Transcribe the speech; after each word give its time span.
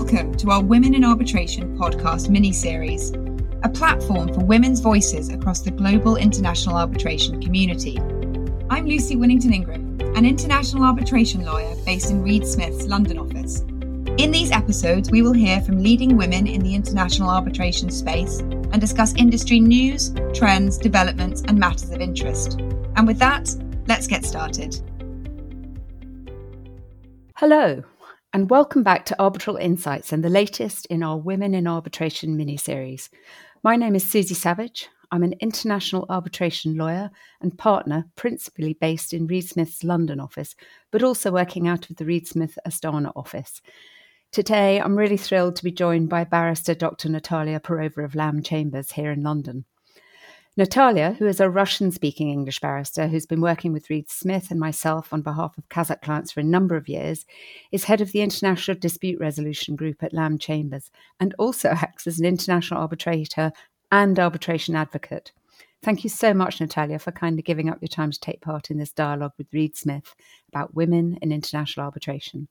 Welcome 0.00 0.34
to 0.36 0.50
our 0.50 0.62
Women 0.62 0.94
in 0.94 1.04
Arbitration 1.04 1.76
podcast 1.76 2.30
mini 2.30 2.52
series, 2.52 3.10
a 3.62 3.68
platform 3.68 4.32
for 4.32 4.40
women's 4.40 4.80
voices 4.80 5.28
across 5.28 5.60
the 5.60 5.70
global 5.70 6.16
international 6.16 6.78
arbitration 6.78 7.38
community. 7.42 7.98
I'm 8.70 8.86
Lucy 8.86 9.14
Winnington 9.14 9.52
Ingram, 9.52 10.00
an 10.16 10.24
international 10.24 10.84
arbitration 10.84 11.44
lawyer 11.44 11.76
based 11.84 12.10
in 12.10 12.22
Reed 12.22 12.46
Smith's 12.46 12.86
London 12.86 13.18
office. 13.18 13.60
In 14.16 14.30
these 14.30 14.50
episodes, 14.50 15.10
we 15.10 15.20
will 15.20 15.34
hear 15.34 15.60
from 15.60 15.82
leading 15.82 16.16
women 16.16 16.46
in 16.46 16.62
the 16.62 16.74
international 16.74 17.28
arbitration 17.28 17.90
space 17.90 18.38
and 18.38 18.80
discuss 18.80 19.14
industry 19.16 19.60
news, 19.60 20.14
trends, 20.32 20.78
developments, 20.78 21.42
and 21.42 21.58
matters 21.58 21.90
of 21.90 22.00
interest. 22.00 22.58
And 22.96 23.06
with 23.06 23.18
that, 23.18 23.54
let's 23.86 24.06
get 24.06 24.24
started. 24.24 24.80
Hello, 27.36 27.84
and 28.32 28.48
welcome 28.48 28.84
back 28.84 29.04
to 29.04 29.20
Arbitral 29.20 29.56
Insights 29.56 30.12
and 30.12 30.22
the 30.22 30.28
latest 30.28 30.86
in 30.86 31.02
our 31.02 31.18
Women 31.18 31.52
in 31.52 31.66
Arbitration 31.66 32.36
mini 32.36 32.56
series. 32.56 33.10
My 33.64 33.74
name 33.74 33.96
is 33.96 34.04
Suzie 34.04 34.36
Savage. 34.36 34.88
I'm 35.10 35.24
an 35.24 35.34
international 35.40 36.06
arbitration 36.08 36.76
lawyer 36.76 37.10
and 37.40 37.58
partner, 37.58 38.06
principally 38.14 38.74
based 38.74 39.12
in 39.12 39.26
Reed 39.26 39.48
Smith's 39.48 39.82
London 39.82 40.20
office, 40.20 40.54
but 40.92 41.02
also 41.02 41.32
working 41.32 41.66
out 41.66 41.90
of 41.90 41.96
the 41.96 42.04
Reed 42.04 42.28
Smith 42.28 42.56
Astana 42.64 43.10
office. 43.16 43.60
Today, 44.30 44.80
I'm 44.80 44.96
really 44.96 45.16
thrilled 45.16 45.56
to 45.56 45.64
be 45.64 45.72
joined 45.72 46.08
by 46.08 46.22
barrister 46.22 46.74
Dr. 46.74 47.08
Natalia 47.08 47.58
Perova 47.58 48.04
of 48.04 48.14
Lamb 48.14 48.44
Chambers 48.44 48.92
here 48.92 49.10
in 49.10 49.24
London. 49.24 49.64
Natalia, 50.56 51.14
who 51.18 51.26
is 51.26 51.38
a 51.38 51.48
Russian 51.48 51.92
speaking 51.92 52.28
English 52.28 52.58
barrister 52.58 53.06
who's 53.06 53.24
been 53.24 53.40
working 53.40 53.72
with 53.72 53.88
Reed 53.88 54.10
Smith 54.10 54.50
and 54.50 54.58
myself 54.58 55.12
on 55.12 55.22
behalf 55.22 55.56
of 55.56 55.68
Kazakh 55.68 56.02
clients 56.02 56.32
for 56.32 56.40
a 56.40 56.44
number 56.44 56.76
of 56.76 56.88
years, 56.88 57.24
is 57.70 57.84
head 57.84 58.00
of 58.00 58.10
the 58.10 58.20
International 58.20 58.76
Dispute 58.76 59.20
Resolution 59.20 59.76
Group 59.76 60.02
at 60.02 60.12
Lamb 60.12 60.38
Chambers 60.38 60.90
and 61.20 61.34
also 61.38 61.68
acts 61.70 62.06
as 62.08 62.18
an 62.18 62.26
international 62.26 62.80
arbitrator 62.80 63.52
and 63.92 64.18
arbitration 64.18 64.74
advocate. 64.74 65.30
Thank 65.82 66.02
you 66.02 66.10
so 66.10 66.34
much, 66.34 66.60
Natalia, 66.60 66.98
for 66.98 67.12
kindly 67.12 67.42
giving 67.42 67.70
up 67.70 67.78
your 67.80 67.88
time 67.88 68.10
to 68.10 68.20
take 68.20 68.42
part 68.42 68.70
in 68.70 68.78
this 68.78 68.92
dialogue 68.92 69.32
with 69.38 69.52
Reed 69.52 69.76
Smith 69.76 70.14
about 70.48 70.74
women 70.74 71.16
in 71.22 71.30
international 71.30 71.84
arbitration. 71.84 72.48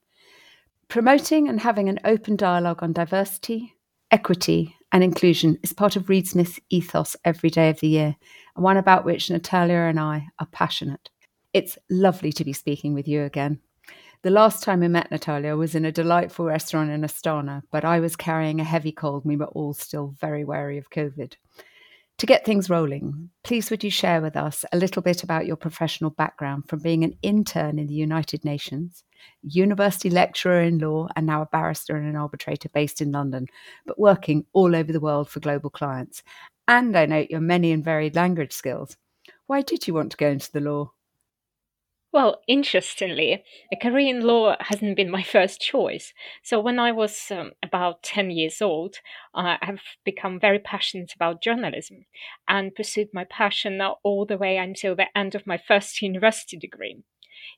Promoting 0.87 1.49
and 1.49 1.59
having 1.59 1.89
an 1.89 1.99
open 2.05 2.37
dialogue 2.37 2.81
on 2.81 2.93
diversity, 2.93 3.75
equity, 4.09 4.77
and 4.91 5.03
inclusion 5.03 5.57
is 5.63 5.73
part 5.73 5.95
of 5.95 6.09
Reed 6.09 6.27
Smith's 6.27 6.59
ethos 6.69 7.15
every 7.23 7.49
day 7.49 7.69
of 7.69 7.79
the 7.79 7.87
year, 7.87 8.15
and 8.55 8.63
one 8.63 8.77
about 8.77 9.05
which 9.05 9.29
Natalia 9.29 9.77
and 9.77 9.99
I 9.99 10.27
are 10.39 10.47
passionate. 10.51 11.09
It's 11.53 11.77
lovely 11.89 12.31
to 12.33 12.45
be 12.45 12.53
speaking 12.53 12.93
with 12.93 13.07
you 13.07 13.23
again. 13.23 13.59
The 14.21 14.29
last 14.29 14.63
time 14.63 14.81
we 14.81 14.89
met 14.89 15.11
Natalia 15.11 15.55
was 15.55 15.75
in 15.75 15.85
a 15.85 15.91
delightful 15.91 16.45
restaurant 16.45 16.91
in 16.91 17.01
Astana, 17.01 17.61
but 17.71 17.85
I 17.85 18.01
was 18.01 18.17
carrying 18.17 18.59
a 18.59 18.65
heavy 18.65 18.91
cold 18.91 19.23
and 19.23 19.29
we 19.29 19.37
were 19.37 19.45
all 19.45 19.73
still 19.73 20.13
very 20.19 20.43
wary 20.43 20.77
of 20.77 20.89
COVID. 20.89 21.35
To 22.19 22.25
get 22.25 22.43
things 22.43 22.69
rolling, 22.69 23.29
please 23.45 23.71
would 23.71 23.81
you 23.81 23.89
share 23.89 24.21
with 24.21 24.35
us 24.35 24.65
a 24.73 24.77
little 24.77 25.01
bit 25.01 25.23
about 25.23 25.45
your 25.45 25.55
professional 25.55 26.09
background 26.09 26.67
from 26.67 26.79
being 26.79 27.05
an 27.05 27.17
intern 27.21 27.79
in 27.79 27.87
the 27.87 27.93
United 27.93 28.43
Nations, 28.43 29.05
university 29.41 30.09
lecturer 30.09 30.59
in 30.59 30.79
law, 30.79 31.07
and 31.15 31.25
now 31.25 31.41
a 31.41 31.45
barrister 31.45 31.95
and 31.95 32.05
an 32.05 32.17
arbitrator 32.17 32.67
based 32.73 32.99
in 32.99 33.13
London, 33.13 33.47
but 33.85 33.97
working 33.97 34.45
all 34.51 34.75
over 34.75 34.91
the 34.91 34.99
world 34.99 35.29
for 35.29 35.39
global 35.39 35.69
clients. 35.69 36.21
And 36.67 36.97
I 36.97 37.05
note 37.05 37.29
your 37.29 37.39
many 37.39 37.71
and 37.71 37.85
varied 37.85 38.17
language 38.17 38.51
skills. 38.51 38.97
Why 39.47 39.61
did 39.61 39.87
you 39.87 39.93
want 39.93 40.11
to 40.11 40.17
go 40.17 40.27
into 40.27 40.51
the 40.51 40.59
law? 40.59 40.91
Well, 42.11 42.41
interestingly, 42.47 43.43
a 43.71 43.75
career 43.75 44.15
in 44.15 44.21
law 44.21 44.55
hasn't 44.59 44.95
been 44.95 45.09
my 45.09 45.23
first 45.35 45.59
choice. 45.61 46.13
So, 46.43 46.59
when 46.59 46.79
I 46.79 46.91
was 46.91 47.31
um, 47.31 47.51
about 47.63 48.03
10 48.03 48.29
years 48.31 48.61
old, 48.61 48.97
I've 49.33 49.81
become 50.03 50.39
very 50.39 50.59
passionate 50.59 51.13
about 51.15 51.41
journalism 51.41 52.05
and 52.47 52.75
pursued 52.75 53.09
my 53.13 53.25
passion 53.25 53.81
all 53.81 54.25
the 54.25 54.37
way 54.37 54.57
until 54.57 54.95
the 54.95 55.15
end 55.17 55.35
of 55.35 55.47
my 55.47 55.57
first 55.57 56.01
university 56.03 56.57
degree. 56.57 57.03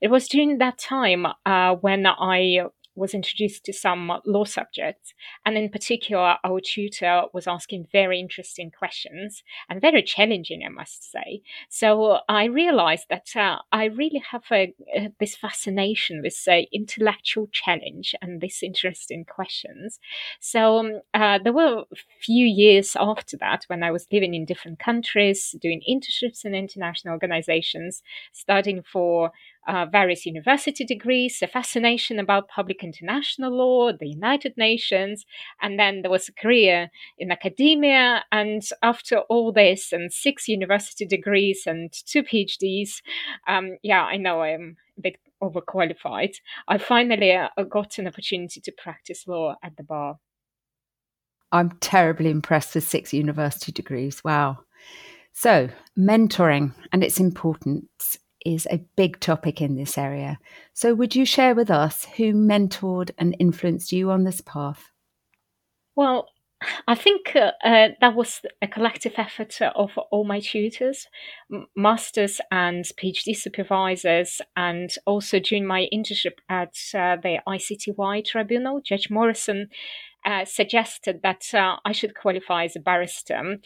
It 0.02 0.10
was 0.10 0.28
during 0.28 0.58
that 0.58 0.78
time 0.78 1.26
uh, 1.46 1.76
when 1.76 2.06
I 2.06 2.66
was 2.96 3.14
introduced 3.14 3.64
to 3.66 3.74
some 3.74 4.12
law 4.26 4.44
subjects. 4.44 5.14
And 5.46 5.58
in 5.58 5.70
particular, 5.70 6.36
our 6.44 6.60
tutor 6.60 7.24
was 7.34 7.48
asking 7.48 7.88
very 7.92 8.20
interesting 8.20 8.72
questions 8.72 9.44
and 9.70 9.82
very 9.82 10.04
challenging, 10.04 10.64
I 10.66 10.70
must 10.70 11.10
say. 11.12 11.42
So 11.70 12.20
I 12.28 12.46
realized 12.46 13.06
that 13.10 13.36
uh, 13.36 13.58
I 13.72 13.86
really 13.86 14.22
have 14.32 14.44
a, 14.52 14.74
uh, 14.98 15.08
this 15.20 15.36
fascination 15.36 16.22
with 16.22 16.38
uh, 16.48 16.62
intellectual 16.72 17.48
challenge 17.52 18.14
and 18.22 18.42
these 18.42 18.60
interesting 18.62 19.26
questions. 19.26 20.00
So 20.40 20.80
um, 20.80 21.02
uh, 21.14 21.40
there 21.44 21.54
were 21.54 21.84
a 21.92 21.96
few 22.20 22.46
years 22.46 22.96
after 23.00 23.38
that 23.38 23.64
when 23.68 23.84
I 23.84 23.92
was 23.92 24.08
living 24.12 24.34
in 24.34 24.46
different 24.46 24.80
countries, 24.80 25.56
doing 25.62 25.82
internships 25.90 26.46
in 26.46 26.54
international 26.56 27.14
organizations, 27.14 28.04
studying 28.32 28.84
for 28.84 29.32
uh, 29.68 29.86
various 29.86 30.26
university 30.26 30.84
degrees, 30.84 31.42
a 31.42 31.48
fascination 31.48 32.20
about 32.20 32.48
public 32.48 32.84
international 32.84 33.52
law, 33.52 33.92
the 33.92 34.08
United 34.08 34.54
Nations, 34.58 35.26
and 35.62 35.80
then 35.80 36.02
there 36.02 36.12
was 36.12 36.28
a 36.28 36.34
career 36.34 36.90
in 37.18 37.32
academia. 37.32 38.24
And 38.32 38.64
after 38.82 39.20
all 39.30 39.52
this, 39.52 39.92
and 39.92 40.12
six 40.12 40.48
university 40.48 41.06
degrees 41.06 41.64
and 41.66 41.92
two 41.92 42.24
PhDs, 42.24 43.02
um, 43.48 43.78
yeah, 43.84 44.04
I 44.04 44.18
know 44.18 44.42
I'm 44.42 44.78
a 44.98 45.02
bit 45.02 45.18
overqualified. 45.42 46.36
I 46.68 46.78
finally 46.78 47.34
uh, 47.34 47.50
got 47.70 47.98
an 47.98 48.08
opportunity 48.08 48.62
to 48.62 48.72
practice 48.72 49.28
law 49.28 49.56
at 49.64 49.78
the 49.78 49.84
bar. 49.84 50.18
I'm 51.52 51.72
terribly 51.82 52.30
impressed 52.30 52.76
with 52.76 52.88
six 52.88 53.14
university 53.14 53.72
degrees. 53.72 54.24
Wow. 54.24 54.60
So, 55.34 55.70
mentoring 55.98 56.74
and 56.92 57.04
its 57.04 57.20
importance 57.20 58.18
is 58.46 58.68
a 58.70 58.84
big 58.96 59.20
topic 59.20 59.62
in 59.62 59.76
this 59.76 59.98
area. 59.98 60.40
So, 60.74 60.94
would 60.94 61.16
you 61.16 61.26
share 61.26 61.56
with 61.56 61.70
us 61.70 62.06
who 62.18 62.34
mentored 62.34 63.12
and 63.18 63.36
influenced 63.40 63.92
you 63.92 64.12
on 64.12 64.24
this 64.24 64.42
path? 64.42 64.92
Well, 65.96 66.28
I 66.88 66.96
think 66.96 67.36
uh, 67.36 67.52
uh, 67.64 67.90
that 68.02 68.16
was 68.16 68.42
a 68.62 68.68
collective 68.68 69.14
effort 69.18 69.60
of 69.62 69.98
all 70.12 70.24
my 70.24 70.40
tutors, 70.40 71.08
masters 71.76 72.40
and 72.52 72.86
PhD 72.86 73.36
supervisors, 73.36 74.42
and 74.56 74.94
also 75.06 75.40
during 75.40 75.66
my 75.66 75.88
internship 75.92 76.38
at 76.50 76.76
uh, 76.94 77.18
the 77.22 77.40
ICTY 77.48 78.26
tribunal, 78.26 78.82
Judge 78.82 79.10
Morrison 79.10 79.70
uh, 80.26 80.46
suggested 80.46 81.22
that 81.24 81.52
uh, 81.54 81.78
I 81.84 81.94
should 81.94 82.16
qualify 82.16 82.66
as 82.66 82.76
a 82.76 82.80
barrister. 82.80 83.58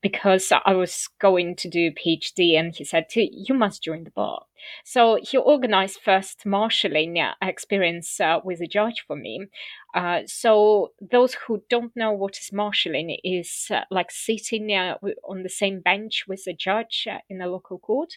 Because 0.00 0.52
I 0.64 0.72
was 0.74 1.08
going 1.20 1.56
to 1.56 1.68
do 1.68 1.90
PhD, 1.92 2.58
and 2.58 2.74
he 2.74 2.84
said, 2.84 3.06
"You 3.14 3.54
must 3.54 3.82
join 3.82 4.04
the 4.04 4.10
bar." 4.10 4.46
So 4.84 5.18
he 5.22 5.36
organized 5.36 6.00
first 6.04 6.46
marshalling 6.46 7.18
uh, 7.18 7.34
experience 7.42 8.20
uh, 8.20 8.40
with 8.44 8.60
a 8.60 8.66
judge 8.66 9.04
for 9.06 9.16
me. 9.16 9.46
Uh, 9.94 10.20
so 10.26 10.92
those 11.00 11.34
who 11.34 11.62
don't 11.68 11.94
know 11.96 12.12
what 12.12 12.38
is 12.38 12.52
marshalling 12.52 13.16
is 13.24 13.66
uh, 13.70 13.80
like 13.90 14.10
sitting 14.10 14.72
uh, 14.72 14.96
on 15.28 15.42
the 15.42 15.48
same 15.48 15.80
bench 15.80 16.24
with 16.28 16.44
a 16.46 16.52
judge 16.52 17.08
in 17.28 17.40
a 17.40 17.48
local 17.48 17.78
court. 17.78 18.14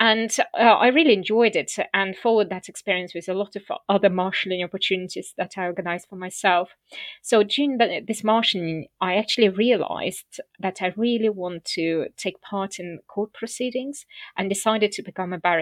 And 0.00 0.36
uh, 0.58 0.62
I 0.62 0.88
really 0.88 1.12
enjoyed 1.12 1.54
it 1.54 1.72
and 1.94 2.16
followed 2.16 2.50
that 2.50 2.68
experience 2.68 3.14
with 3.14 3.28
a 3.28 3.34
lot 3.34 3.54
of 3.54 3.62
other 3.88 4.10
marshalling 4.10 4.64
opportunities 4.64 5.32
that 5.36 5.52
I 5.56 5.66
organized 5.66 6.08
for 6.08 6.16
myself. 6.16 6.70
So 7.22 7.44
during 7.44 7.78
the, 7.78 8.02
this 8.06 8.24
marshalling, 8.24 8.86
I 9.00 9.14
actually 9.14 9.48
realized 9.48 10.40
that 10.58 10.82
I 10.82 10.92
really 10.96 11.28
want 11.28 11.64
to 11.76 12.06
take 12.16 12.40
part 12.40 12.80
in 12.80 12.98
court 13.06 13.32
proceedings 13.32 14.04
and 14.36 14.48
decided 14.48 14.90
to 14.92 15.02
become 15.02 15.32
a 15.32 15.38
barrister. 15.38 15.61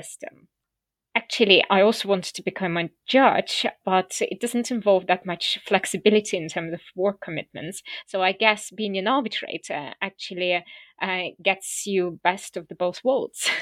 Actually, 1.14 1.64
I 1.68 1.82
also 1.82 2.08
wanted 2.08 2.34
to 2.36 2.42
become 2.42 2.76
a 2.76 2.90
judge, 3.06 3.66
but 3.84 4.12
it 4.20 4.40
doesn't 4.40 4.70
involve 4.70 5.08
that 5.08 5.26
much 5.26 5.58
flexibility 5.66 6.36
in 6.36 6.48
terms 6.48 6.72
of 6.72 6.80
work 6.94 7.20
commitments. 7.20 7.82
So 8.06 8.22
I 8.22 8.32
guess 8.32 8.70
being 8.70 8.96
an 8.96 9.08
arbitrator 9.08 9.92
actually 10.00 10.64
uh, 11.02 11.22
gets 11.42 11.84
you 11.84 12.20
best 12.22 12.56
of 12.56 12.68
the 12.68 12.74
both 12.74 13.02
worlds. 13.04 13.48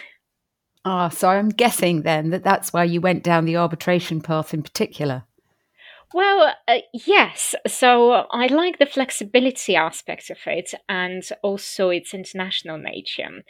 Ah, 0.84 1.08
so 1.08 1.28
I'm 1.28 1.50
guessing 1.50 2.02
then 2.02 2.30
that 2.30 2.44
that's 2.44 2.72
why 2.72 2.84
you 2.84 3.00
went 3.00 3.22
down 3.22 3.44
the 3.44 3.56
arbitration 3.56 4.22
path 4.22 4.54
in 4.54 4.62
particular. 4.62 5.24
Well, 6.14 6.54
uh, 6.66 6.78
yes. 6.94 7.54
So 7.66 8.12
I 8.30 8.46
like 8.46 8.78
the 8.78 8.86
flexibility 8.86 9.76
aspect 9.76 10.30
of 10.30 10.38
it 10.46 10.72
and 10.88 11.22
also 11.42 11.90
its 11.90 12.14
international 12.14 12.78
nature 12.78 13.42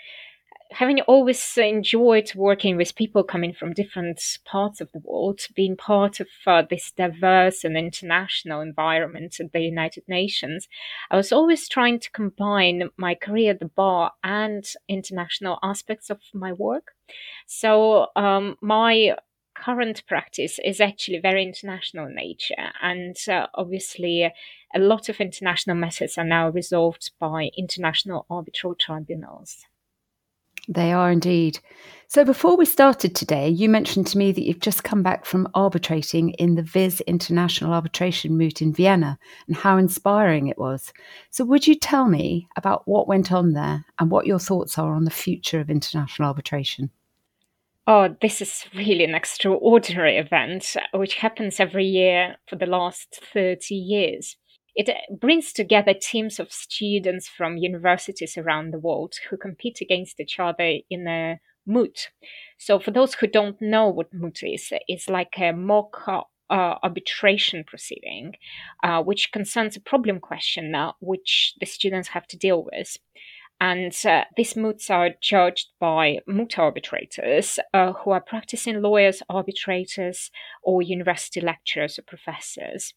having 0.70 1.00
always 1.02 1.56
enjoyed 1.56 2.30
working 2.34 2.76
with 2.76 2.94
people 2.94 3.22
coming 3.22 3.52
from 3.52 3.72
different 3.72 4.20
parts 4.44 4.80
of 4.80 4.92
the 4.92 5.00
world, 5.02 5.40
being 5.54 5.76
part 5.76 6.20
of 6.20 6.28
uh, 6.46 6.62
this 6.68 6.92
diverse 6.92 7.64
and 7.64 7.76
international 7.76 8.60
environment 8.60 9.40
at 9.40 9.52
the 9.52 9.60
United 9.60 10.04
Nations, 10.08 10.68
I 11.10 11.16
was 11.16 11.32
always 11.32 11.68
trying 11.68 12.00
to 12.00 12.10
combine 12.10 12.90
my 12.96 13.14
career 13.14 13.52
at 13.52 13.60
the 13.60 13.66
bar 13.66 14.12
and 14.22 14.64
international 14.88 15.58
aspects 15.62 16.10
of 16.10 16.20
my 16.34 16.52
work. 16.52 16.92
So 17.46 18.08
um, 18.14 18.56
my 18.60 19.16
current 19.54 20.02
practice 20.06 20.58
is 20.64 20.80
actually 20.80 21.18
very 21.18 21.42
international 21.42 22.06
in 22.06 22.14
nature, 22.14 22.72
and 22.82 23.16
uh, 23.28 23.46
obviously. 23.54 24.32
A 24.74 24.78
lot 24.78 25.08
of 25.08 25.18
international 25.18 25.76
matters 25.76 26.18
are 26.18 26.26
now 26.26 26.50
resolved 26.50 27.12
by 27.18 27.48
international 27.56 28.26
arbitral 28.28 28.74
tribunals. 28.74 29.64
They 30.68 30.92
are 30.92 31.10
indeed. 31.10 31.58
So, 32.10 32.24
before 32.24 32.56
we 32.56 32.64
started 32.64 33.14
today, 33.14 33.48
you 33.48 33.68
mentioned 33.68 34.06
to 34.08 34.18
me 34.18 34.32
that 34.32 34.42
you've 34.42 34.60
just 34.60 34.84
come 34.84 35.02
back 35.02 35.26
from 35.26 35.48
arbitrating 35.54 36.30
in 36.32 36.54
the 36.54 36.62
Vis 36.62 37.00
International 37.02 37.72
Arbitration 37.72 38.36
Moot 38.38 38.62
in 38.62 38.72
Vienna 38.72 39.18
and 39.46 39.56
how 39.56 39.76
inspiring 39.76 40.46
it 40.46 40.58
was. 40.58 40.92
So, 41.30 41.44
would 41.44 41.66
you 41.66 41.74
tell 41.74 42.06
me 42.08 42.48
about 42.56 42.86
what 42.86 43.08
went 43.08 43.32
on 43.32 43.52
there 43.52 43.84
and 43.98 44.10
what 44.10 44.26
your 44.26 44.38
thoughts 44.38 44.78
are 44.78 44.94
on 44.94 45.04
the 45.04 45.10
future 45.10 45.60
of 45.60 45.68
international 45.68 46.28
arbitration? 46.28 46.90
Oh, 47.86 48.14
this 48.20 48.42
is 48.42 48.66
really 48.74 49.04
an 49.04 49.14
extraordinary 49.14 50.18
event 50.18 50.76
which 50.92 51.14
happens 51.14 51.58
every 51.58 51.86
year 51.86 52.36
for 52.46 52.56
the 52.56 52.66
last 52.66 53.20
30 53.32 53.74
years. 53.74 54.36
It 54.78 54.88
uh, 54.88 54.94
brings 55.20 55.52
together 55.52 55.92
teams 55.92 56.38
of 56.38 56.52
students 56.52 57.28
from 57.28 57.56
universities 57.56 58.38
around 58.38 58.72
the 58.72 58.78
world 58.78 59.14
who 59.28 59.36
compete 59.36 59.80
against 59.80 60.20
each 60.20 60.38
other 60.38 60.78
in 60.88 61.08
a 61.08 61.40
moot. 61.66 62.10
So, 62.58 62.78
for 62.78 62.92
those 62.92 63.14
who 63.14 63.26
don't 63.26 63.60
know 63.60 63.88
what 63.88 64.14
moot 64.14 64.38
is, 64.44 64.72
it's 64.86 65.08
like 65.08 65.34
a 65.36 65.52
mock 65.52 66.00
uh, 66.06 66.22
arbitration 66.48 67.64
proceeding, 67.66 68.34
uh, 68.84 69.02
which 69.02 69.32
concerns 69.32 69.76
a 69.76 69.80
problem 69.80 70.20
question 70.20 70.72
uh, 70.76 70.92
which 71.00 71.54
the 71.58 71.66
students 71.66 72.08
have 72.10 72.28
to 72.28 72.36
deal 72.36 72.64
with. 72.72 72.96
And 73.60 73.92
uh, 74.06 74.24
these 74.36 74.54
moots 74.54 74.88
are 74.90 75.10
judged 75.20 75.70
by 75.80 76.18
moot 76.28 76.56
arbitrators 76.56 77.58
uh, 77.74 77.94
who 77.94 78.12
are 78.12 78.20
practicing 78.20 78.80
lawyers, 78.80 79.24
arbitrators, 79.28 80.30
or 80.62 80.82
university 80.82 81.40
lecturers 81.40 81.98
or 81.98 82.02
professors. 82.02 82.94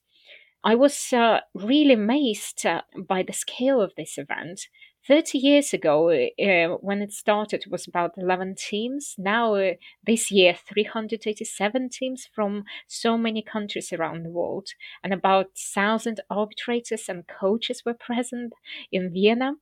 I 0.63 0.75
was 0.75 1.11
uh, 1.13 1.41
really 1.53 1.93
amazed 1.93 2.65
uh, 2.65 2.81
by 3.07 3.23
the 3.23 3.33
scale 3.33 3.81
of 3.81 3.93
this 3.95 4.17
event 4.17 4.61
30 5.07 5.37
years 5.39 5.73
ago, 5.73 6.09
uh, 6.11 6.77
when 6.79 7.01
it 7.01 7.11
started, 7.11 7.63
it 7.65 7.71
was 7.71 7.87
about 7.87 8.11
11 8.17 8.55
teams. 8.55 9.15
Now, 9.17 9.55
uh, 9.55 9.73
this 10.05 10.29
year, 10.29 10.55
387 10.67 11.89
teams 11.89 12.27
from 12.33 12.63
so 12.87 13.17
many 13.17 13.41
countries 13.41 13.91
around 13.91 14.23
the 14.23 14.29
world, 14.29 14.69
and 15.03 15.11
about 15.13 15.47
1,000 15.55 16.21
arbitrators 16.29 17.09
and 17.09 17.23
coaches 17.27 17.81
were 17.85 17.95
present 17.95 18.53
in 18.91 19.11
Vienna. 19.11 19.53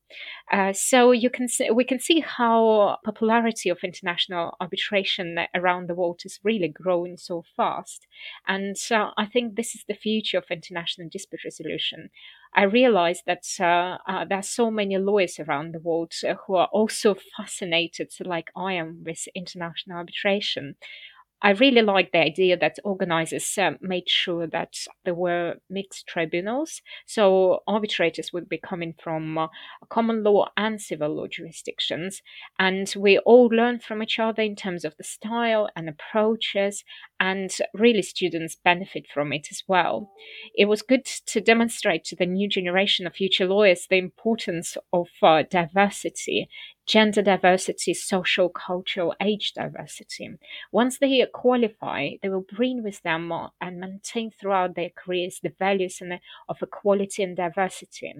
Uh, 0.52 0.74
so 0.74 1.12
you 1.12 1.30
can 1.30 1.48
see, 1.48 1.70
we 1.72 1.86
can 1.86 2.00
see 2.00 2.20
how 2.20 2.98
popularity 3.06 3.70
of 3.70 3.80
international 3.84 4.58
arbitration 4.60 5.38
around 5.56 5.88
the 5.88 5.96
world 5.96 6.22
is 6.26 6.40
really 6.44 6.68
growing 6.68 7.18
so 7.18 7.44
fast. 7.56 8.06
And 8.48 8.76
uh, 8.92 9.12
I 9.18 9.26
think 9.26 9.56
this 9.56 9.74
is 9.74 9.86
the 9.88 9.94
future 9.94 10.38
of 10.38 10.46
international 10.52 11.08
dispute 11.10 11.46
resolution. 11.46 12.10
I 12.54 12.64
realized 12.64 13.24
that 13.28 13.46
uh, 13.60 13.98
uh, 14.08 14.26
there 14.26 14.40
are 14.40 14.44
so 14.44 14.72
many 14.72 14.98
lawyers 14.98 15.40
around 15.40 15.74
the 15.74 15.80
world 15.80 16.14
uh, 16.28 16.36
who 16.46 16.56
are 16.56 16.68
also 16.68 17.16
fascinated, 17.38 18.12
like 18.26 18.50
I 18.56 18.74
am, 18.74 19.04
with 19.06 19.28
international 19.36 19.98
arbitration. 19.98 20.76
I 21.42 21.52
really 21.52 21.82
like 21.82 22.12
the 22.12 22.20
idea 22.20 22.58
that 22.58 22.80
organizers 22.84 23.58
uh, 23.58 23.72
made 23.82 24.10
sure 24.10 24.46
that 24.48 24.76
there 25.06 25.16
were 25.16 25.56
mixed 25.70 26.06
tribunals. 26.06 26.82
So 27.06 27.64
arbitrators 27.66 28.34
would 28.34 28.50
be 28.50 28.58
coming 28.58 28.94
from 29.02 29.38
uh, 29.38 29.48
common 29.90 30.24
law 30.24 30.50
and 30.58 30.82
civil 30.82 31.16
law 31.16 31.28
jurisdictions. 31.28 32.22
And 32.58 32.94
we 32.98 33.20
all 33.20 33.48
learn 33.48 33.80
from 33.80 34.04
each 34.04 34.20
other 34.20 34.42
in 34.42 34.56
terms 34.56 34.84
of 34.84 34.98
the 34.98 35.04
style 35.04 35.70
and 35.76 35.88
approaches. 35.88 36.84
And 37.22 37.56
really, 37.74 38.02
students 38.02 38.56
benefit 38.56 39.06
from 39.14 39.32
it 39.32 39.48
as 39.50 39.64
well. 39.68 40.12
It 40.56 40.66
was 40.66 40.82
good 40.82 41.06
to 41.06 41.42
demonstrate 41.42 42.04
to 42.06 42.16
the 42.16 42.26
new 42.26 42.50
generation 42.50 43.08
of 43.08 43.16
future 43.16 43.46
lawyers 43.46 43.88
the 43.90 43.98
importance 43.98 44.78
of 44.92 45.08
uh, 45.22 45.44
diversity 45.50 46.50
gender 46.90 47.22
diversity, 47.22 47.94
social, 47.94 48.50
cultural, 48.50 49.14
age 49.22 49.54
diversity. 49.54 50.28
Once 50.72 50.98
they 50.98 51.24
qualify, 51.32 52.10
they 52.24 52.30
will 52.30 52.46
bring 52.52 52.82
with 52.84 53.00
them 53.04 53.32
and 53.62 53.80
maintain 53.80 54.32
throughout 54.32 54.74
their 54.74 54.90
careers 54.90 55.40
the 55.44 55.54
values 55.60 56.00
and 56.02 56.20
of 56.50 56.58
equality 56.64 57.22
and 57.22 57.38
diversity. 57.38 58.12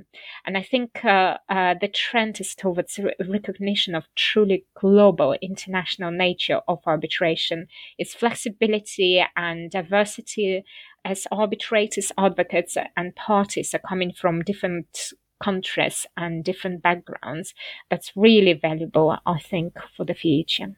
And 0.46 0.56
I 0.56 0.62
think 0.62 1.04
uh, 1.04 1.38
uh, 1.50 1.74
the 1.82 1.88
trend 1.88 2.40
is 2.40 2.54
towards 2.54 3.00
recognition 3.28 3.96
of 3.96 4.04
truly 4.16 4.66
global 4.80 5.34
international 5.42 6.12
nature 6.12 6.62
of 6.68 6.80
arbitration, 6.86 7.66
its 7.98 8.14
flexibility 8.14 9.26
and 9.36 9.72
diversity 9.72 10.64
as 11.04 11.26
arbitrators, 11.32 12.12
advocates, 12.20 12.78
and 12.96 13.16
parties 13.16 13.74
are 13.74 13.82
coming 13.88 14.12
from 14.12 14.44
different 14.44 15.14
countries 15.42 16.06
and 16.18 16.44
different 16.44 16.82
backgrounds. 16.82 17.54
That's 17.90 18.12
really 18.16 18.54
valuable, 18.54 19.18
I 19.26 19.40
think, 19.40 19.78
for 19.96 20.06
the 20.06 20.14
future. 20.14 20.76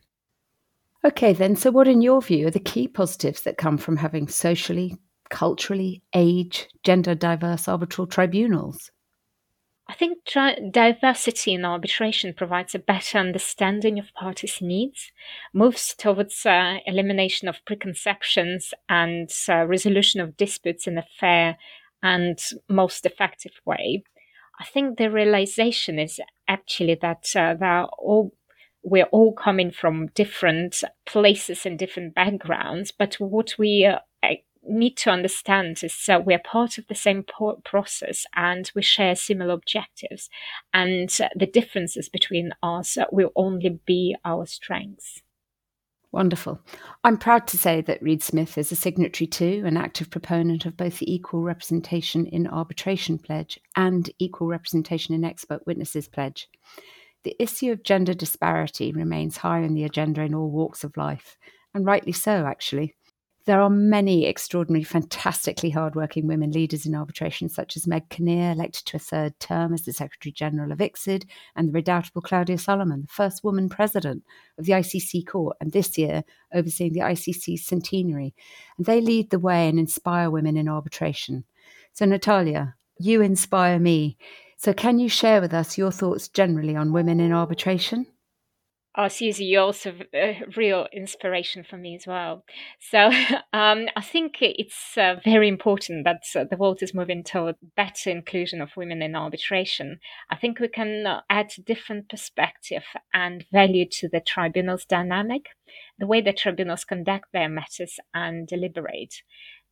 Okay, 1.04 1.34
then. 1.34 1.56
So, 1.56 1.72
what, 1.72 1.88
in 1.88 2.02
your 2.02 2.22
view, 2.22 2.48
are 2.48 2.52
the 2.52 2.60
key 2.60 2.88
positives 2.88 3.42
that 3.42 3.58
come 3.58 3.78
from 3.78 3.98
having 3.98 4.28
socially, 4.28 4.98
culturally, 5.30 6.04
age, 6.14 6.68
gender 6.84 7.16
diverse 7.16 7.68
arbitral 7.68 8.06
tribunals? 8.06 8.92
I 9.88 9.94
think 9.94 10.20
tri- 10.26 10.58
diversity 10.72 11.54
in 11.54 11.66
arbitration 11.66 12.34
provides 12.34 12.74
a 12.74 12.80
better 12.80 13.18
understanding 13.18 14.00
of 14.00 14.14
parties' 14.14 14.62
needs, 14.62 15.12
moves 15.54 15.96
towards 15.98 16.46
uh, 16.46 16.78
elimination 16.86 17.50
of 17.50 17.66
preconceptions 17.66 18.74
and 18.88 19.30
uh, 19.50 19.66
resolution 19.66 20.22
of 20.22 20.38
disputes 20.38 20.88
in 20.88 20.98
a 20.98 21.06
fair 21.20 21.58
and 22.02 22.40
most 22.70 23.06
effective 23.06 23.52
way. 23.66 24.04
I 24.62 24.66
think 24.66 25.00
the 25.00 25.10
realization 25.10 25.98
is 25.98 26.20
actually 26.48 26.94
that 27.02 27.26
uh, 27.36 27.56
are 27.60 27.86
all 27.98 28.32
we're 28.84 29.06
all 29.06 29.34
coming 29.34 29.72
from 29.72 30.08
different 30.14 30.84
places 31.08 31.66
and 31.66 31.80
different 31.80 32.14
backgrounds, 32.14 32.92
but 32.92 33.16
what 33.16 33.56
we 33.58 33.86
uh, 33.86 34.00
need 34.64 34.98
to 34.98 35.10
understand 35.10 35.84
is 35.84 36.04
that 36.06 36.26
we're 36.26 36.40
part 36.40 36.78
of 36.78 36.86
the 36.88 36.96
same 36.96 37.26
process 37.64 38.26
and 38.36 38.72
we 38.76 38.84
share 38.84 39.16
similar 39.16 39.54
objectives, 39.54 40.30
and 40.72 41.10
the 41.36 41.50
differences 41.52 42.08
between 42.08 42.52
us 42.62 43.00
will 43.12 43.32
only 43.36 43.80
be 43.86 44.16
our 44.24 44.46
strengths. 44.46 45.24
Wonderful. 46.14 46.60
I'm 47.06 47.18
proud 47.18 47.48
to 47.48 47.58
say 47.58 47.80
that 47.82 48.02
Reed 48.02 48.22
Smith 48.22 48.58
is 48.58 48.72
a 48.72 48.76
signatory 48.76 49.28
to 49.28 49.64
and 49.66 49.78
active 49.78 50.10
proponent 50.10 50.66
of 50.66 50.76
both 50.76 51.00
the 51.00 51.14
Equal 51.14 51.42
Representation 51.42 52.26
in 52.26 52.48
Arbitration 52.48 53.18
Pledge 53.18 53.58
and 53.78 54.10
Equal 54.20 54.48
Representation 54.48 55.16
in 55.16 55.24
Expert 55.24 55.66
Witnesses 55.66 56.10
Pledge. 56.10 56.50
The 57.24 57.36
issue 57.40 57.72
of 57.72 57.84
gender 57.84 58.14
disparity 58.14 58.92
remains 58.92 59.38
high 59.38 59.64
on 59.64 59.74
the 59.74 59.86
agenda 59.86 60.22
in 60.22 60.36
all 60.36 60.52
walks 60.52 60.84
of 60.84 60.98
life, 60.98 61.38
and 61.74 61.86
rightly 61.86 62.12
so, 62.12 62.46
actually. 62.46 62.96
There 63.46 63.60
are 63.60 63.72
many 63.72 64.26
extraordinary, 64.26 64.84
fantastically 64.84 65.72
hardworking 65.72 66.28
women 66.28 66.52
leaders 66.52 66.86
in 66.86 66.94
arbitration, 66.94 67.50
such 67.50 67.76
as 67.76 67.88
Meg 67.88 68.08
Kinnear, 68.10 68.52
elected 68.52 68.86
to 68.86 68.98
a 68.98 69.00
third 69.00 69.40
term 69.40 69.74
as 69.74 69.82
the 69.82 69.94
Secretary 69.94 70.32
General 70.32 70.72
of 70.72 70.78
ICSID, 70.78 71.26
and 71.56 71.68
the 71.68 71.72
redoubtable 71.72 72.22
Claudia 72.22 72.60
Salomon, 72.60 73.02
the 73.02 73.08
first 73.08 73.44
woman 73.44 73.68
president 73.68 74.24
of 74.60 74.66
the 74.66 74.74
ICC 74.74 75.26
Court, 75.26 75.58
and 75.60 75.72
this 75.72 75.98
year 75.98 76.24
overseeing 76.54 76.94
the 76.94 77.00
ICC 77.00 77.58
centenary. 77.58 78.36
And 78.78 78.86
they 78.86 79.02
lead 79.02 79.32
the 79.32 79.40
way 79.40 79.68
and 79.68 79.80
inspire 79.80 80.30
women 80.30 80.56
in 80.56 80.70
arbitration. 80.70 81.44
So, 81.94 82.06
Natalia, 82.06 82.76
you 83.00 83.22
inspire 83.22 83.80
me. 83.80 84.18
So, 84.58 84.72
can 84.72 85.00
you 85.00 85.10
share 85.10 85.42
with 85.42 85.54
us 85.54 85.80
your 85.80 85.92
thoughts 85.92 86.28
generally 86.28 86.76
on 86.76 86.94
women 86.94 87.20
in 87.20 87.32
arbitration? 87.32 88.06
Oh, 88.98 89.04
Suzie, 89.04 89.48
you're 89.48 89.64
also 89.64 89.94
a 90.14 90.44
real 90.58 90.86
inspiration 90.92 91.64
for 91.64 91.78
me 91.78 91.96
as 91.96 92.06
well. 92.06 92.44
So 92.82 93.06
um, 93.54 93.88
I 93.96 94.02
think 94.02 94.42
it's 94.42 94.98
uh, 94.98 95.16
very 95.24 95.48
important 95.48 96.04
that 96.04 96.24
uh, 96.36 96.44
the 96.50 96.58
world 96.58 96.84
is 96.84 96.94
moving 96.94 97.24
toward 97.24 97.56
better 97.78 98.10
inclusion 98.10 98.62
of 98.62 98.76
women 98.76 99.02
in 99.02 99.16
arbitration. 99.16 100.00
I 100.30 100.36
think 100.36 100.60
we 100.60 100.68
can 100.68 101.08
uh, 101.08 101.22
add 101.30 101.54
different 101.66 102.10
perspective 102.10 102.84
and 103.14 103.46
value 103.50 103.86
to 103.92 104.10
the 104.10 104.20
tribunal's 104.20 104.84
dynamic, 104.84 105.46
the 105.98 106.08
way 106.08 106.20
the 106.20 106.34
tribunals 106.34 106.84
conduct 106.84 107.28
their 107.32 107.48
matters 107.48 107.98
and 108.14 108.46
deliberate. 108.46 109.22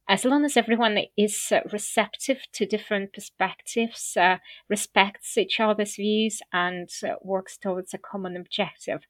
As 0.10 0.26
long 0.26 0.44
as 0.44 0.58
everyone 0.58 0.98
is 1.16 1.52
uh, 1.52 1.60
receptive 1.72 2.40
to 2.54 2.66
different 2.66 3.14
perspectives, 3.14 4.18
uh, 4.18 4.38
respects 4.68 5.38
each 5.38 5.60
other's 5.60 5.96
views, 5.96 6.42
and 6.52 6.90
uh, 7.08 7.14
works 7.22 7.60
towards 7.60 7.94
a 7.94 8.00
common 8.00 8.36
objective, 8.36 9.02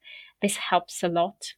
this 0.42 0.58
helps 0.58 1.02
a 1.02 1.08
lot 1.08 1.54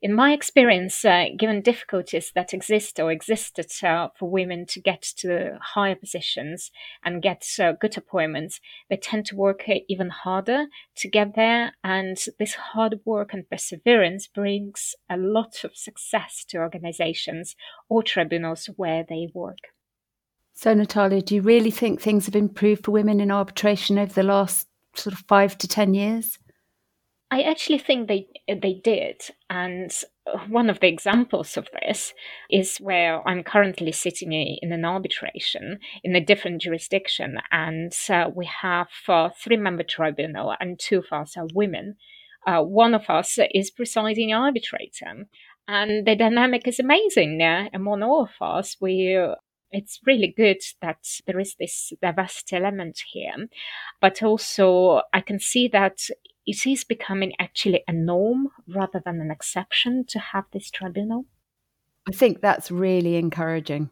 in 0.00 0.14
my 0.14 0.32
experience, 0.32 1.04
uh, 1.04 1.26
given 1.36 1.60
difficulties 1.60 2.30
that 2.34 2.54
exist 2.54 3.00
or 3.00 3.10
existed 3.10 3.66
uh, 3.82 4.08
for 4.16 4.30
women 4.30 4.64
to 4.66 4.80
get 4.80 5.02
to 5.18 5.58
higher 5.60 5.96
positions 5.96 6.70
and 7.04 7.22
get 7.22 7.44
uh, 7.58 7.72
good 7.72 7.96
appointments, 7.96 8.60
they 8.88 8.96
tend 8.96 9.26
to 9.26 9.36
work 9.36 9.64
even 9.88 10.10
harder 10.10 10.66
to 10.96 11.08
get 11.08 11.34
there. 11.34 11.72
And 11.82 12.16
this 12.38 12.54
hard 12.54 13.00
work 13.04 13.32
and 13.32 13.48
perseverance 13.50 14.28
brings 14.28 14.94
a 15.10 15.16
lot 15.16 15.64
of 15.64 15.76
success 15.76 16.44
to 16.48 16.58
organizations 16.58 17.56
or 17.88 18.02
tribunals 18.02 18.66
where 18.76 19.04
they 19.08 19.28
work. 19.34 19.58
So, 20.54 20.74
Natalia, 20.74 21.22
do 21.22 21.36
you 21.36 21.42
really 21.42 21.70
think 21.70 22.00
things 22.00 22.26
have 22.26 22.36
improved 22.36 22.84
for 22.84 22.90
women 22.92 23.20
in 23.20 23.30
arbitration 23.30 23.98
over 23.98 24.12
the 24.12 24.22
last 24.22 24.68
sort 24.94 25.14
of 25.14 25.24
five 25.28 25.56
to 25.58 25.68
10 25.68 25.94
years? 25.94 26.38
I 27.30 27.42
actually 27.42 27.78
think 27.78 28.08
they 28.08 28.26
they 28.48 28.80
did, 28.82 29.20
and 29.50 29.92
one 30.48 30.70
of 30.70 30.80
the 30.80 30.88
examples 30.88 31.56
of 31.58 31.68
this 31.82 32.14
is 32.50 32.78
where 32.78 33.26
I'm 33.28 33.42
currently 33.42 33.92
sitting 33.92 34.32
in 34.32 34.72
an 34.72 34.84
arbitration 34.84 35.78
in 36.02 36.16
a 36.16 36.24
different 36.24 36.62
jurisdiction, 36.62 37.38
and 37.52 37.92
uh, 38.08 38.30
we 38.34 38.46
have 38.46 38.88
a 39.08 39.30
three-member 39.30 39.82
tribunal, 39.82 40.54
and 40.58 40.78
two 40.78 40.98
of 40.98 41.12
us 41.12 41.36
are 41.36 41.46
women. 41.52 41.96
Uh, 42.46 42.62
one 42.62 42.94
of 42.94 43.10
us 43.10 43.38
is 43.52 43.70
presiding 43.70 44.32
arbitrator, 44.32 45.26
and 45.66 46.06
the 46.06 46.16
dynamic 46.16 46.66
is 46.66 46.80
amazing. 46.80 47.42
Uh, 47.42 47.68
among 47.74 48.02
all 48.02 48.22
of 48.22 48.30
us, 48.40 48.76
we 48.80 49.18
it's 49.70 50.00
really 50.06 50.32
good 50.34 50.62
that 50.80 51.04
there 51.26 51.38
is 51.38 51.54
this 51.58 51.92
diversity 52.00 52.56
element 52.56 53.00
here. 53.12 53.48
But 54.00 54.22
also, 54.22 55.02
I 55.12 55.20
can 55.20 55.38
see 55.38 55.68
that 55.68 55.98
it 56.48 56.66
is 56.66 56.82
becoming 56.82 57.34
actually 57.38 57.84
a 57.86 57.92
norm 57.92 58.48
rather 58.66 59.02
than 59.04 59.20
an 59.20 59.30
exception 59.30 60.04
to 60.08 60.18
have 60.18 60.46
this 60.52 60.70
tribunal. 60.70 61.26
I 62.08 62.12
think 62.12 62.40
that's 62.40 62.70
really 62.70 63.16
encouraging. 63.16 63.90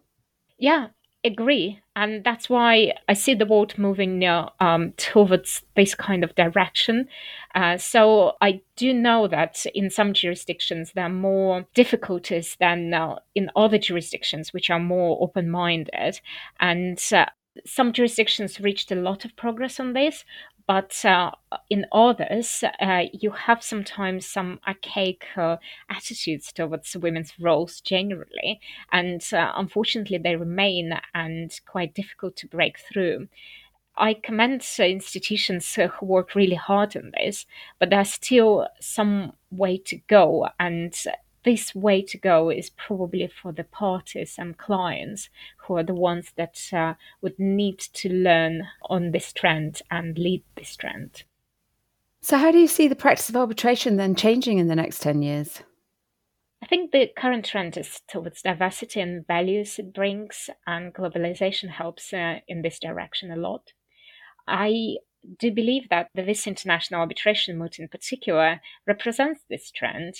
Yeah, 0.58 0.88
agree. 1.22 1.82
And 1.94 2.24
that's 2.24 2.48
why 2.48 2.94
I 3.10 3.12
see 3.12 3.34
the 3.34 3.44
world 3.44 3.76
moving 3.76 4.24
uh, 4.24 4.48
um, 4.58 4.92
towards 4.96 5.64
this 5.74 5.94
kind 5.94 6.24
of 6.24 6.34
direction. 6.34 7.08
Uh, 7.54 7.76
so 7.76 8.36
I 8.40 8.62
do 8.76 8.94
know 8.94 9.28
that 9.28 9.66
in 9.74 9.90
some 9.90 10.14
jurisdictions 10.14 10.92
there 10.94 11.04
are 11.04 11.10
more 11.10 11.66
difficulties 11.74 12.56
than 12.58 12.94
uh, 12.94 13.16
in 13.34 13.50
other 13.54 13.76
jurisdictions, 13.76 14.54
which 14.54 14.70
are 14.70 14.80
more 14.80 15.18
open 15.20 15.50
minded. 15.50 16.20
And 16.58 16.98
uh, 17.12 17.26
some 17.66 17.92
jurisdictions 17.92 18.60
reached 18.60 18.90
a 18.90 18.96
lot 18.96 19.26
of 19.26 19.36
progress 19.36 19.78
on 19.78 19.92
this, 19.92 20.24
but 20.66 21.04
uh, 21.04 21.30
in 21.70 21.86
others, 21.92 22.64
uh, 22.80 23.04
you 23.12 23.30
have 23.30 23.62
sometimes 23.62 24.26
some 24.26 24.60
archaic 24.66 25.24
uh, 25.36 25.56
attitudes 25.88 26.52
towards 26.52 26.96
women's 26.96 27.32
roles 27.38 27.80
generally, 27.80 28.60
and 28.92 29.24
uh, 29.32 29.52
unfortunately, 29.56 30.18
they 30.18 30.36
remain 30.36 30.98
and 31.14 31.60
quite 31.66 31.94
difficult 31.94 32.36
to 32.36 32.48
break 32.48 32.78
through. 32.78 33.28
I 33.96 34.14
commend 34.14 34.66
institutions 34.78 35.74
who 35.74 35.88
work 36.02 36.34
really 36.34 36.56
hard 36.56 36.96
on 36.96 37.12
this, 37.16 37.46
but 37.78 37.90
there's 37.90 38.12
still 38.12 38.68
some 38.80 39.32
way 39.50 39.78
to 39.78 39.96
go, 40.08 40.48
and 40.58 40.94
this 41.46 41.76
way 41.76 42.02
to 42.02 42.18
go 42.18 42.50
is 42.50 42.70
probably 42.70 43.26
for 43.28 43.52
the 43.52 43.64
parties 43.64 44.34
and 44.36 44.58
clients 44.58 45.30
who 45.58 45.76
are 45.76 45.84
the 45.84 45.94
ones 45.94 46.32
that 46.36 46.58
uh, 46.72 46.94
would 47.22 47.38
need 47.38 47.78
to 47.78 48.12
learn 48.12 48.64
on 48.90 49.12
this 49.12 49.32
trend 49.32 49.80
and 49.88 50.18
lead 50.18 50.42
this 50.56 50.74
trend. 50.76 51.22
So, 52.20 52.36
how 52.36 52.50
do 52.50 52.58
you 52.58 52.66
see 52.66 52.88
the 52.88 52.96
practice 52.96 53.28
of 53.28 53.36
arbitration 53.36 53.96
then 53.96 54.16
changing 54.16 54.58
in 54.58 54.66
the 54.66 54.74
next 54.74 55.00
10 55.00 55.22
years? 55.22 55.62
I 56.60 56.66
think 56.66 56.90
the 56.90 57.08
current 57.16 57.44
trend 57.44 57.76
is 57.76 58.00
towards 58.08 58.42
diversity 58.42 59.00
and 59.00 59.24
values 59.24 59.78
it 59.78 59.94
brings, 59.94 60.50
and 60.66 60.92
globalization 60.92 61.70
helps 61.70 62.12
uh, 62.12 62.40
in 62.48 62.62
this 62.62 62.80
direction 62.80 63.30
a 63.30 63.36
lot. 63.36 63.72
I 64.48 64.96
do 65.38 65.52
believe 65.52 65.88
that 65.90 66.08
the 66.12 66.22
this 66.22 66.48
international 66.48 67.02
arbitration 67.02 67.56
moot 67.56 67.78
in 67.78 67.86
particular 67.86 68.60
represents 68.84 69.42
this 69.48 69.70
trend 69.70 70.16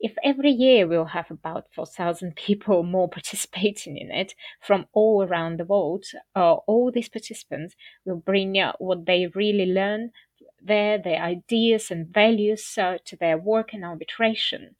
if 0.00 0.14
every 0.22 0.50
year 0.50 0.86
we'll 0.86 1.06
have 1.06 1.30
about 1.30 1.66
4,000 1.74 2.36
people 2.36 2.82
more 2.82 3.08
participating 3.08 3.96
in 3.96 4.10
it 4.10 4.34
from 4.60 4.86
all 4.92 5.22
around 5.24 5.58
the 5.58 5.64
world, 5.64 6.04
uh, 6.34 6.54
all 6.54 6.90
these 6.92 7.08
participants 7.08 7.74
will 8.04 8.16
bring 8.16 8.58
uh, 8.58 8.72
what 8.78 9.06
they 9.06 9.26
really 9.34 9.66
learn 9.66 10.10
there, 10.62 10.98
their 10.98 11.22
ideas 11.22 11.90
and 11.90 12.08
values 12.08 12.76
uh, 12.78 12.98
to 13.04 13.16
their 13.16 13.38
work 13.38 13.72
in 13.72 13.84
arbitration. 13.84 14.76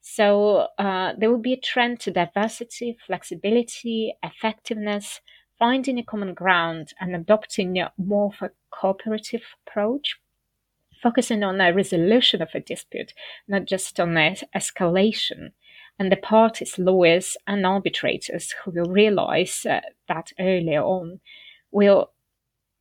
So 0.00 0.68
uh, 0.78 1.12
there 1.18 1.30
will 1.30 1.38
be 1.38 1.52
a 1.52 1.60
trend 1.60 2.00
to 2.00 2.10
diversity, 2.10 2.96
flexibility, 3.06 4.14
effectiveness, 4.22 5.20
finding 5.58 5.98
a 5.98 6.04
common 6.04 6.34
ground 6.34 6.92
and 7.00 7.14
adopting 7.14 7.78
a 7.78 7.92
more 7.98 8.32
of 8.32 8.42
a 8.42 8.52
cooperative 8.70 9.42
approach 9.66 10.18
focusing 11.02 11.42
on 11.42 11.60
a 11.60 11.72
resolution 11.72 12.42
of 12.42 12.48
a 12.54 12.60
dispute, 12.60 13.12
not 13.46 13.64
just 13.64 13.98
on 14.00 14.16
a 14.16 14.36
escalation. 14.54 15.52
And 15.98 16.12
the 16.12 16.16
parties, 16.16 16.78
lawyers, 16.78 17.36
and 17.46 17.66
arbitrators 17.66 18.54
who 18.62 18.70
will 18.70 18.90
realize 18.90 19.66
uh, 19.68 19.80
that 20.06 20.32
earlier 20.38 20.82
on 20.82 21.20
will 21.72 22.12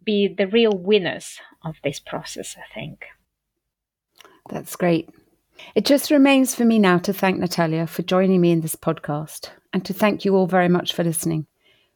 be 0.04 0.28
the 0.28 0.48
real 0.48 0.72
winners 0.72 1.40
of 1.64 1.76
this 1.84 2.00
process, 2.00 2.56
I 2.58 2.74
think. 2.74 3.06
That's 4.50 4.76
great. 4.76 5.10
It 5.76 5.86
just 5.86 6.12
remains 6.12 6.54
for 6.54 6.64
me 6.64 6.80
now 6.80 7.00
to 7.00 7.12
thank 7.12 7.40
Natalia 7.40 7.88
for 7.88 8.04
joining 8.04 8.40
me 8.40 8.52
in 8.52 8.62
this 8.62 8.76
podcast 8.76 9.50
and 9.74 9.84
to 9.86 9.94
thank 9.94 10.24
you 10.24 10.36
all 10.36 10.48
very 10.48 10.70
much 10.70 10.94
for 10.94 11.04
listening. 11.04 11.48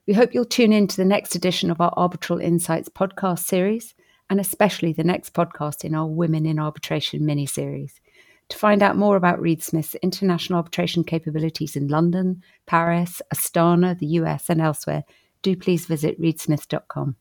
We 0.07 0.13
hope 0.13 0.33
you'll 0.33 0.45
tune 0.45 0.73
in 0.73 0.87
to 0.87 0.97
the 0.97 1.05
next 1.05 1.35
edition 1.35 1.69
of 1.69 1.79
our 1.79 1.93
Arbitral 1.95 2.39
Insights 2.39 2.89
podcast 2.89 3.45
series 3.45 3.93
and 4.31 4.39
especially 4.39 4.93
the 4.93 5.03
next 5.03 5.33
podcast 5.33 5.83
in 5.83 5.93
our 5.93 6.07
Women 6.07 6.45
in 6.45 6.57
Arbitration 6.57 7.25
mini 7.25 7.45
series. 7.45 7.99
To 8.47 8.57
find 8.57 8.81
out 8.81 8.95
more 8.95 9.17
about 9.17 9.41
Reed 9.41 9.61
Smith's 9.61 9.93
international 9.95 10.57
arbitration 10.57 11.03
capabilities 11.03 11.75
in 11.75 11.89
London, 11.89 12.41
Paris, 12.65 13.21
Astana, 13.33 13.99
the 13.99 14.07
US, 14.21 14.49
and 14.49 14.61
elsewhere, 14.61 15.03
do 15.41 15.55
please 15.57 15.85
visit 15.85 16.19
reedsmith.com. 16.19 17.17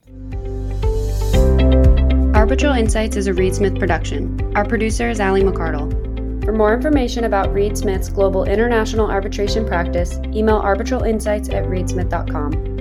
Arbitral 2.34 2.74
Insights 2.74 3.16
is 3.16 3.26
a 3.26 3.34
Reed 3.34 3.56
Smith 3.56 3.76
production. 3.78 4.40
Our 4.54 4.64
producer 4.64 5.10
is 5.10 5.20
Ali 5.20 5.42
McCardle. 5.42 5.90
For 6.44 6.52
more 6.52 6.72
information 6.72 7.24
about 7.24 7.52
Reed 7.52 7.76
Smith's 7.76 8.08
global 8.08 8.44
international 8.44 9.10
arbitration 9.10 9.66
practice, 9.66 10.18
email 10.26 10.62
arbitralinsights 10.62 11.52
at 11.52 11.64
reedsmith.com. 11.64 12.79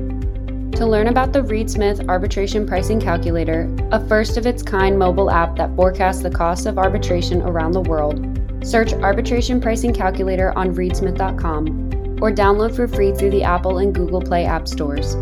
To 0.80 0.86
learn 0.86 1.08
about 1.08 1.34
the 1.34 1.44
Reed 1.44 1.70
Smith 1.70 2.08
Arbitration 2.08 2.66
Pricing 2.66 3.02
Calculator, 3.02 3.70
a 3.92 4.00
first 4.08 4.38
of 4.38 4.46
its 4.46 4.64
kind 4.64 4.98
mobile 4.98 5.30
app 5.30 5.58
that 5.58 5.76
forecasts 5.76 6.24
the 6.24 6.30
costs 6.30 6.66
of 6.66 6.78
arbitration 6.78 7.42
around 7.42 7.74
the 7.74 7.82
world, 7.82 8.26
search 8.64 8.94
Arbitration 8.94 9.60
Pricing 9.60 9.94
Calculator 9.94 10.58
on 10.58 10.74
reedsmith.com 10.74 12.22
or 12.22 12.32
download 12.32 12.74
for 12.74 12.88
free 12.88 13.12
through 13.12 13.32
the 13.32 13.44
Apple 13.44 13.80
and 13.80 13.94
Google 13.94 14.22
Play 14.22 14.46
app 14.46 14.70
stores. 14.70 15.16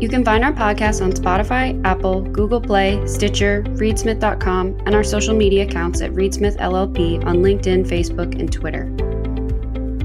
You 0.00 0.08
can 0.08 0.24
find 0.24 0.42
our 0.42 0.52
podcast 0.54 1.02
on 1.02 1.12
Spotify, 1.12 1.78
Apple, 1.84 2.22
Google 2.22 2.62
Play, 2.62 3.06
Stitcher, 3.06 3.64
reedsmith.com, 3.64 4.80
and 4.86 4.94
our 4.94 5.04
social 5.04 5.36
media 5.36 5.66
accounts 5.66 6.00
at 6.00 6.10
Reedsmith 6.12 6.56
LLP 6.56 7.22
on 7.26 7.42
LinkedIn, 7.42 7.86
Facebook, 7.86 8.40
and 8.40 8.50
Twitter. 8.50 8.90